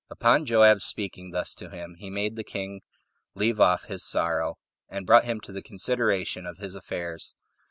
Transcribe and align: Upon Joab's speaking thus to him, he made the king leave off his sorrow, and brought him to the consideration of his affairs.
Upon 0.09 0.47
Joab's 0.47 0.83
speaking 0.83 1.29
thus 1.29 1.53
to 1.53 1.69
him, 1.69 1.93
he 1.99 2.09
made 2.09 2.35
the 2.35 2.43
king 2.43 2.81
leave 3.35 3.59
off 3.61 3.83
his 3.83 4.03
sorrow, 4.03 4.55
and 4.89 5.05
brought 5.05 5.25
him 5.25 5.39
to 5.41 5.51
the 5.51 5.61
consideration 5.61 6.47
of 6.47 6.57
his 6.57 6.73
affairs. 6.73 7.35